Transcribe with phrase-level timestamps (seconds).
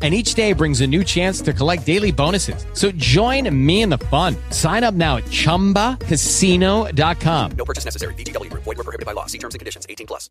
[0.00, 2.64] and each day brings a new chance to collect daily bonuses.
[2.74, 4.36] So join me in the fun.
[4.50, 7.50] Sign up now at ChumbaCasino.com.
[7.58, 8.14] No purchase necessary.
[8.14, 8.52] VGW.
[8.52, 9.26] Void were prohibited by law.
[9.26, 9.86] See terms and conditions.
[9.88, 10.30] 18 plus.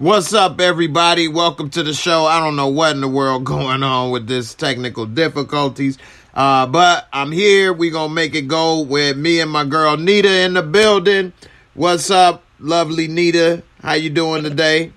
[0.00, 1.26] What's up, everybody?
[1.26, 2.24] Welcome to the show.
[2.24, 5.98] I don't know what in the world going on with this technical difficulties,
[6.38, 7.72] uh, but I'm here.
[7.72, 11.32] We gonna make it go with me and my girl Nita in the building.
[11.74, 13.64] What's up, lovely Nita?
[13.82, 14.92] How you doing today?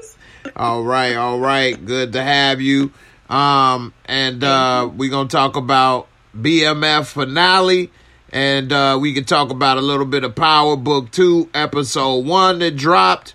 [0.56, 1.84] all right, all right.
[1.84, 2.92] Good to have you.
[3.28, 6.06] Um, and uh, we gonna talk about
[6.38, 7.90] BMF finale
[8.33, 12.60] and uh, we can talk about a little bit of Power Book 2, Episode 1
[12.60, 13.34] that dropped.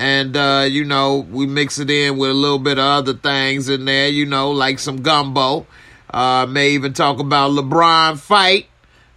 [0.00, 3.68] And, uh, you know, we mix it in with a little bit of other things
[3.68, 5.66] in there, you know, like some gumbo.
[6.08, 8.68] Uh, may even talk about LeBron fight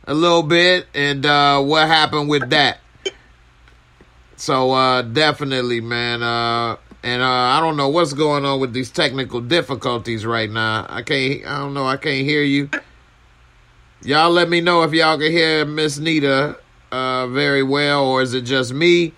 [0.03, 2.79] a little bit and uh, what happened with that.
[4.35, 6.21] So, uh, definitely, man.
[6.21, 10.85] Uh, and uh, I don't know what's going on with these technical difficulties right now.
[10.89, 12.69] I can't, I don't know, I can't hear you.
[14.03, 16.57] Y'all let me know if y'all can hear Miss Nita
[16.91, 19.13] very well, or is it just me,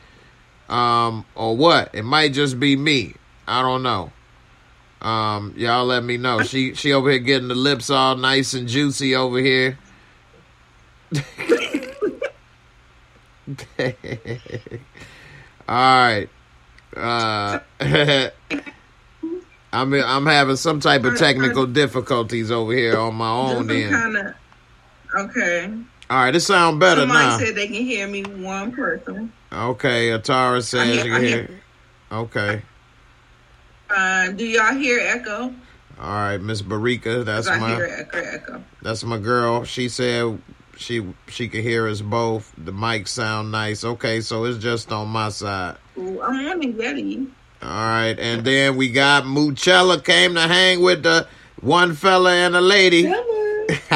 [0.70, 1.90] um, or what?
[1.94, 3.14] It might just be me.
[3.48, 4.12] I don't know.
[5.02, 6.42] Um, y'all let me know.
[6.42, 9.78] She she over here getting the lips all nice and juicy over here.
[15.68, 16.28] all right.
[16.96, 17.60] Uh,
[19.74, 23.94] I'm I'm having some type of technical difficulties over here on my own end.
[23.94, 24.36] Kinda,
[25.16, 25.74] okay.
[26.10, 27.38] All right, it sound better Somebody now.
[27.40, 28.24] said they can hear me.
[28.24, 29.32] One person.
[29.52, 31.44] Okay, Atara says I you can hear.
[31.44, 31.62] hear.
[32.12, 32.62] Okay.
[33.90, 35.54] Uh, do y'all hear echo?
[36.00, 38.18] All right, Miss Barika, that's hear my echo.
[38.20, 38.64] Echo.
[38.82, 39.64] that's my girl.
[39.64, 40.40] She said
[40.78, 42.54] she she could hear us both.
[42.58, 43.84] The mic sound nice.
[43.84, 45.78] Okay, so it's just on my side.
[45.98, 47.28] Ooh, I'm on Yeti.
[47.64, 51.28] All right, and then we got Muchella came to hang with the
[51.62, 53.06] one fella and a lady.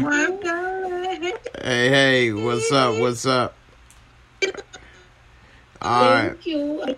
[0.00, 0.35] One
[1.66, 1.88] guy.
[1.88, 2.96] hey, what's up?
[2.96, 3.54] What's up?
[5.82, 6.28] All right.
[6.30, 6.96] Thank you.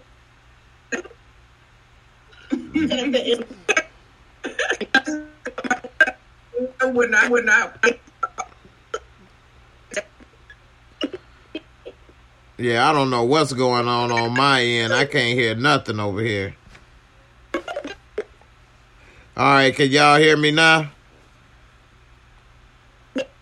[6.80, 7.30] I would not.
[7.30, 7.84] Would not.
[12.56, 14.92] Yeah, I don't know what's going on on my end.
[14.92, 16.56] I can't hear nothing over here.
[19.36, 20.90] All right, can y'all hear me now?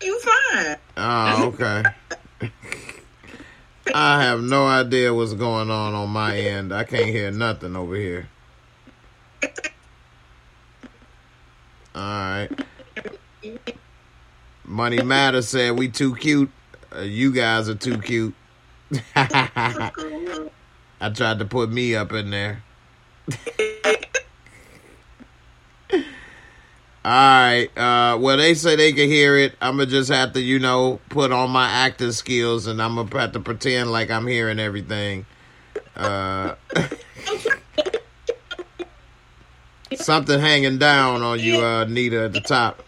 [0.01, 0.77] You fine.
[0.97, 1.83] Oh, okay.
[3.93, 6.73] I have no idea what's going on on my end.
[6.73, 8.29] I can't hear nothing over here.
[11.95, 12.49] All right.
[14.65, 16.51] Money Matter said we too cute.
[16.95, 18.35] Uh, you guys are too cute.
[19.15, 19.91] I
[21.13, 22.63] tried to put me up in there.
[27.07, 27.69] All right.
[27.77, 29.53] Uh, well, they say they can hear it.
[29.61, 33.17] I'm gonna just have to, you know, put on my acting skills, and I'm gonna
[33.21, 35.25] have to pretend like I'm hearing everything.
[35.95, 36.55] Uh,
[39.95, 42.83] something hanging down on you, uh, Nita, at the top.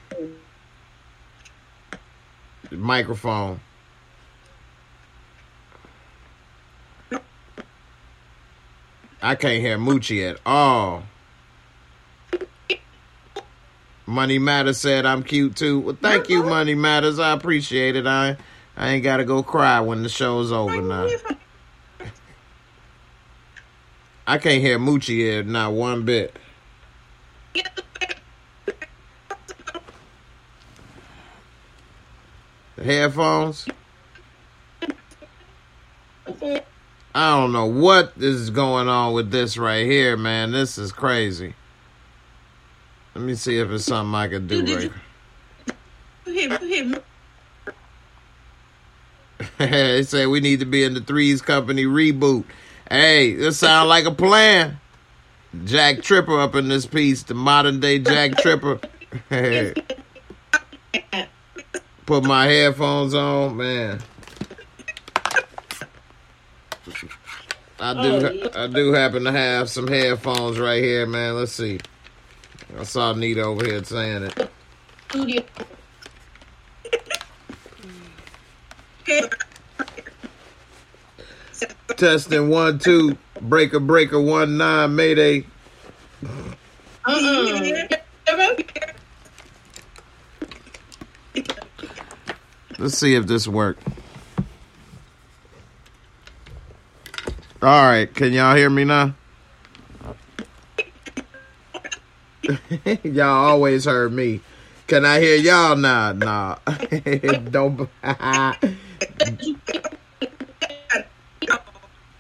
[2.72, 3.62] Microphone.
[9.22, 11.04] I can't hear Moochie at all.
[14.10, 15.80] Money Matters said I'm cute too.
[15.80, 16.50] Well, thank you, uh-huh.
[16.50, 17.20] Money Matters.
[17.20, 18.08] I appreciate it.
[18.08, 18.38] I
[18.76, 21.08] I ain't gotta go cry when the show's over now.
[24.26, 26.36] I can't hear Moochie here not one bit.
[32.76, 33.68] The headphones.
[37.14, 40.52] I don't know what is going on with this right here, man.
[40.52, 41.54] This is crazy.
[43.20, 44.90] Let me see if it's something I can do right.
[46.26, 47.04] you- Hit, hit,
[49.58, 52.46] they say we need to be in the Threes Company reboot.
[52.90, 54.80] Hey, this sound like a plan.
[55.66, 58.80] Jack Tripper up in this piece, the modern day Jack Tripper.
[62.06, 64.00] Put my headphones on, man.
[67.82, 71.36] I do, I do happen to have some headphones right here, man.
[71.36, 71.82] Let's see.
[72.78, 74.50] I saw Nita over here saying it.
[81.98, 85.46] Testing one, two, breaker, breaker, one, nine, mayday.
[92.78, 93.86] Let's see if this worked.
[97.62, 99.16] All right, can y'all hear me now?
[103.04, 104.42] y'all always heard me.
[104.88, 106.14] Can I hear y'all now?
[106.14, 106.56] Nah.
[107.52, 107.90] Don't.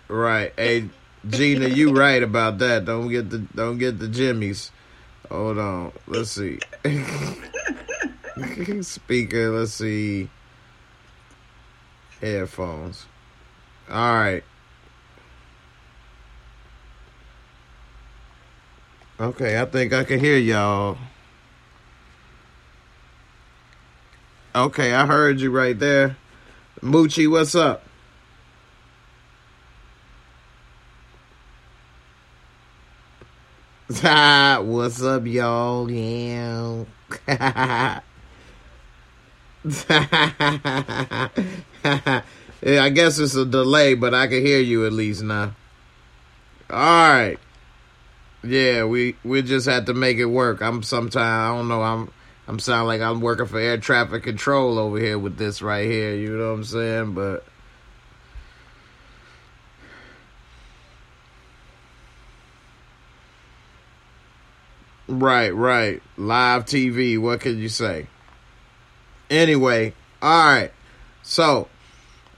[0.07, 0.53] right.
[0.55, 0.89] Hey,
[1.27, 2.85] Gina, you right about that.
[2.85, 4.71] Don't get the don't get the jimmies.
[5.29, 5.91] Hold on.
[6.07, 6.59] Let's see.
[8.81, 9.49] Speaker.
[9.51, 10.29] Let's see.
[12.21, 13.05] Headphones.
[13.89, 14.43] All right.
[19.19, 20.97] Okay, I think I can hear y'all.
[24.55, 26.15] Okay, I heard you right there.
[26.81, 27.83] Moochie, what's up?
[34.63, 35.89] What's up, y'all?
[35.89, 36.85] Yeah.
[37.27, 38.01] yeah,
[42.63, 45.55] I guess it's a delay, but I can hear you at least now.
[46.69, 47.39] All right.
[48.43, 50.61] Yeah, we we just had to make it work.
[50.61, 51.81] I'm sometimes I don't know.
[51.81, 52.11] I'm
[52.47, 56.15] I'm sound like I'm working for air traffic control over here with this right here.
[56.15, 57.13] You know what I'm saying?
[57.13, 57.45] But
[65.07, 67.19] right, right, live TV.
[67.19, 68.07] What can you say?
[69.29, 70.71] Anyway, all right.
[71.21, 71.67] So,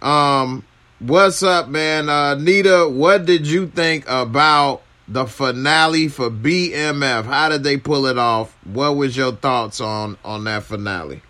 [0.01, 0.65] um,
[0.99, 2.09] what's up, man?
[2.09, 4.81] Uh, Nita, what did you think about
[5.13, 7.25] the finale for BMF?
[7.25, 8.55] How did they pull it off?
[8.63, 11.21] What was your thoughts on on that finale?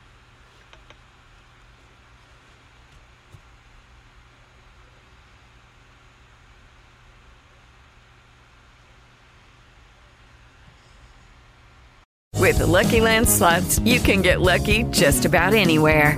[12.38, 16.18] With the Lucky Land slots, you can get lucky just about anywhere.